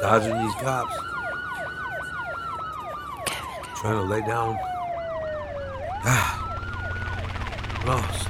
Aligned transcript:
Dodging 0.00 0.38
these 0.38 0.54
cops. 0.54 0.96
Trying 3.76 3.96
to 3.96 4.02
lay 4.02 4.22
down. 4.22 4.56
Ah. 6.02 6.34
Lost. 7.86 8.28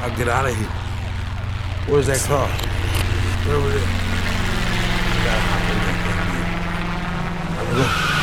I'll 0.00 0.16
get 0.16 0.28
out 0.28 0.46
of 0.46 0.54
here. 0.56 0.68
Where's 1.88 2.06
that 2.06 2.20
car? 2.20 2.46
Where 3.48 3.58
was 3.58 3.74
it? 3.74 3.82
Gotta 5.24 5.40
hop 5.40 5.62
in 5.72 5.78
that. 5.82 5.98
That 7.74 8.17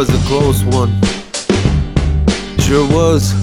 was 0.00 0.08
a 0.08 0.26
close 0.28 0.64
one. 0.64 0.90
Sure 2.60 2.88
was. 2.88 3.34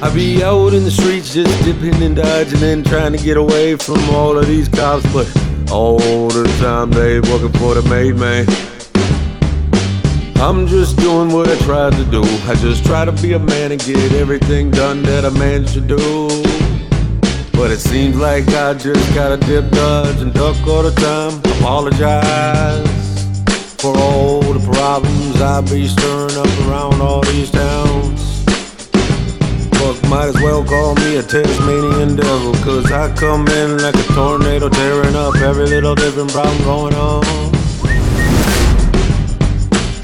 I 0.00 0.10
be 0.14 0.42
out 0.42 0.72
in 0.72 0.84
the 0.84 0.90
streets 0.90 1.34
just 1.34 1.52
dipping 1.66 2.02
and 2.02 2.16
dodging 2.16 2.62
and 2.62 2.82
trying 2.82 3.12
to 3.12 3.18
get 3.18 3.36
away 3.36 3.76
from 3.76 3.98
all 4.14 4.38
of 4.38 4.46
these 4.46 4.68
cops, 4.70 5.04
but 5.12 5.26
all 5.70 5.98
the 6.28 6.44
time 6.62 6.90
they 6.92 7.20
working 7.20 7.52
for 7.60 7.74
the 7.74 7.82
maid 7.90 8.16
man. 8.16 8.46
I'm 10.36 10.66
just 10.66 10.96
doing 10.96 11.30
what 11.30 11.46
I 11.46 11.58
tried 11.66 11.92
to 11.92 12.04
do. 12.06 12.22
I 12.50 12.54
just 12.54 12.82
try 12.86 13.04
to 13.04 13.12
be 13.12 13.34
a 13.34 13.38
man 13.38 13.72
and 13.72 13.84
get 13.84 14.12
everything 14.12 14.70
done 14.70 15.02
that 15.02 15.26
a 15.26 15.30
man 15.32 15.66
should 15.66 15.88
do. 15.88 15.98
But 17.52 17.70
it 17.70 17.80
seems 17.80 18.16
like 18.16 18.48
I 18.48 18.72
just 18.72 19.14
gotta 19.14 19.36
dip, 19.36 19.70
dodge, 19.72 20.22
and 20.22 20.32
duck 20.32 20.56
all 20.66 20.82
the 20.82 20.92
time. 20.92 21.38
Apologize 21.58 22.96
for 23.78 23.94
all 23.98 24.35
the 24.58 24.72
problems 24.72 25.40
I 25.40 25.60
be 25.60 25.86
stirring 25.86 26.36
up 26.36 26.46
around 26.66 27.00
all 27.02 27.20
these 27.22 27.50
towns. 27.50 28.44
Fuck, 29.76 30.02
might 30.08 30.28
as 30.28 30.34
well 30.36 30.64
call 30.64 30.94
me 30.94 31.16
a 31.16 31.22
Tasmanian 31.22 32.16
devil, 32.16 32.54
cause 32.64 32.90
I 32.90 33.12
come 33.14 33.46
in 33.48 33.78
like 33.78 33.94
a 33.94 34.02
tornado 34.14 34.68
tearing 34.68 35.14
up 35.14 35.36
every 35.36 35.66
little 35.66 35.94
different 35.94 36.30
problem 36.32 36.62
going 36.64 36.94
on. 36.94 37.24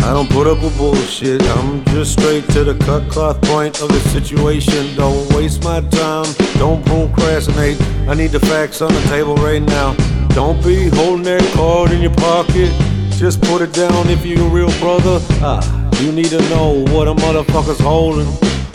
I 0.05 0.13
don't 0.13 0.29
put 0.29 0.47
up 0.47 0.63
with 0.63 0.77
bullshit. 0.77 1.43
I'm 1.57 1.85
just 1.87 2.13
straight 2.13 2.47
to 2.51 2.65
the 2.65 2.75
cut 2.85 3.09
cloth 3.11 3.41
point 3.43 3.81
of 3.81 3.89
the 3.89 4.01
situation. 4.11 4.95
Don't 4.97 5.33
waste 5.33 5.65
my 5.65 5.81
time. 5.81 6.27
Don't 6.59 6.85
procrastinate. 6.85 7.81
I 8.09 8.15
need 8.15 8.33
the 8.33 8.41
facts 8.41 8.83
on 8.83 8.93
the 8.93 9.01
table 9.03 9.37
right 9.37 9.63
now. 9.63 9.95
Don't 10.35 10.63
be 10.63 10.89
holding 10.89 11.25
that 11.25 11.43
card 11.55 11.93
in 11.93 12.03
your 12.03 12.15
pocket. 12.15 12.92
Just 13.17 13.41
put 13.43 13.63
it 13.63 13.73
down 13.73 14.09
if 14.09 14.25
you 14.27 14.45
a 14.45 14.49
real 14.49 14.71
brother. 14.81 15.19
Ah, 15.41 15.63
you 16.01 16.13
need 16.13 16.31
to 16.31 16.41
know 16.51 16.85
what 16.93 17.09
a 17.09 17.15
motherfucker's 17.15 17.79
holding. 17.81 18.27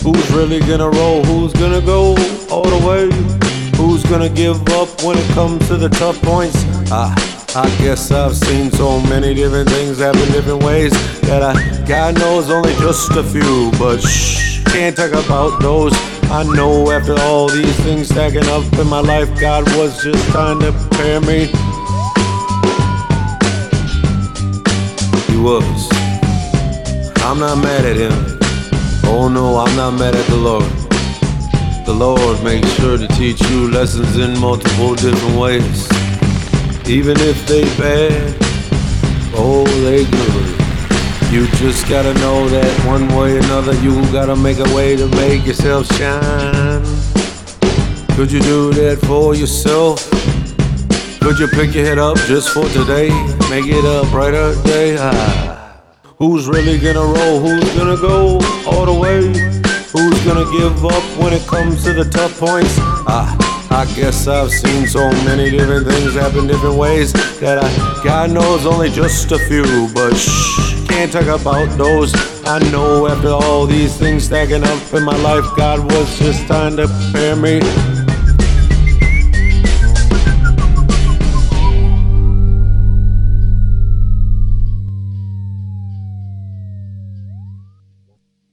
Who's 0.03 0.31
really 0.31 0.59
gonna 0.59 0.89
roll? 0.89 1.23
Who's 1.23 1.53
gonna 1.53 1.81
go 1.81 2.16
all 2.49 2.63
the 2.63 2.88
way? 2.88 3.11
Who's 3.77 4.03
gonna 4.03 4.30
give 4.30 4.61
up 4.69 4.89
when 5.03 5.17
it 5.17 5.30
comes 5.31 5.67
to 5.67 5.75
the 5.75 5.89
tough 5.89 6.21
points? 6.21 6.63
Ah, 6.91 7.13
I 7.55 7.67
guess 7.77 8.11
I've 8.11 8.35
seen 8.35 8.71
so 8.71 9.02
many 9.02 9.33
different 9.33 9.69
things 9.69 9.99
happen 9.99 10.25
different 10.31 10.63
ways 10.63 10.91
that 11.21 11.43
I, 11.43 11.85
God 11.85 12.15
knows, 12.19 12.49
only 12.49 12.73
just 12.75 13.11
a 13.11 13.23
few. 13.23 13.71
But 13.80 13.99
shh, 13.99 14.63
can't 14.65 14.95
talk 14.95 15.11
about 15.11 15.61
those. 15.61 15.93
I 16.30 16.43
know 16.43 16.91
after 16.91 17.17
all 17.21 17.49
these 17.49 17.75
things 17.77 18.09
stacking 18.09 18.45
up 18.47 18.63
in 18.80 18.88
my 18.88 18.99
life, 18.99 19.30
God 19.39 19.63
was 19.77 20.03
just 20.03 20.23
trying 20.31 20.59
to 20.59 20.71
prepare 20.71 21.21
me. 21.21 21.49
I'm 27.37 27.39
not 27.39 27.63
mad 27.63 27.85
at 27.85 27.95
him. 27.95 28.11
Oh 29.05 29.29
no, 29.29 29.55
I'm 29.57 29.73
not 29.77 29.91
mad 29.91 30.13
at 30.13 30.25
the 30.25 30.35
Lord. 30.35 30.65
The 31.85 31.93
Lord 31.93 32.43
makes 32.43 32.69
sure 32.73 32.97
to 32.97 33.08
teach 33.08 33.39
you 33.49 33.71
lessons 33.71 34.17
in 34.17 34.37
multiple 34.39 34.95
different 34.95 35.39
ways. 35.39 35.87
Even 36.89 37.15
if 37.21 37.47
they 37.47 37.63
bad, 37.77 38.36
oh 39.36 39.63
they 39.86 40.03
good. 40.03 41.31
You 41.31 41.47
just 41.59 41.87
gotta 41.87 42.13
know 42.15 42.49
that 42.49 42.86
one 42.86 43.07
way 43.15 43.36
or 43.36 43.39
another 43.39 43.73
you 43.75 44.02
gotta 44.11 44.36
make 44.36 44.59
a 44.59 44.75
way 44.75 44.97
to 44.97 45.07
make 45.15 45.45
yourself 45.45 45.87
shine. 45.93 46.83
Could 48.17 48.33
you 48.33 48.41
do 48.41 48.73
that 48.73 48.99
for 49.07 49.33
yourself? 49.33 50.09
Could 51.27 51.39
you 51.39 51.48
pick 51.49 51.76
your 51.76 51.83
head 51.83 51.99
up 51.99 52.15
just 52.20 52.52
for 52.52 52.64
today? 52.70 53.10
Make 53.49 53.65
it 53.67 53.83
a 53.83 54.10
brighter 54.11 54.55
day? 54.64 54.95
Ah. 54.98 55.77
Who's 56.17 56.48
really 56.48 56.80
gonna 56.80 57.02
roll? 57.02 57.42
Who's 57.42 57.70
gonna 57.76 57.98
go 57.98 58.39
all 58.65 58.86
the 58.86 58.93
way? 58.93 59.17
Who's 59.92 60.23
gonna 60.23 60.49
give 60.58 60.86
up 60.86 61.04
when 61.20 61.33
it 61.33 61.45
comes 61.45 61.83
to 61.83 61.92
the 61.92 62.05
tough 62.05 62.39
points? 62.39 62.73
Ah, 63.10 63.27
I 63.70 63.83
guess 63.93 64.26
I've 64.26 64.52
seen 64.52 64.87
so 64.87 65.10
many 65.26 65.52
different 65.52 65.86
things 65.86 66.14
happen 66.14 66.48
different 66.48 66.77
ways 66.77 67.11
that 67.42 67.61
I, 67.61 68.04
God 68.05 68.32
knows, 68.32 68.66
only 68.66 68.89
just 68.89 69.30
a 69.33 69.37
few. 69.37 69.89
But 69.93 70.16
shh, 70.16 70.87
can't 70.87 71.11
talk 71.11 71.27
about 71.27 71.77
those. 71.77 72.14
I 72.45 72.60
know 72.71 73.05
after 73.05 73.32
all 73.32 73.66
these 73.66 73.98
things 73.98 74.23
stacking 74.23 74.64
up 74.64 74.93
in 74.93 75.04
my 75.04 75.17
life, 75.17 75.43
God 75.58 75.92
was 75.92 76.17
just 76.20 76.48
trying 76.48 76.77
to 76.77 76.87
prepare 76.87 77.36
me 77.36 77.60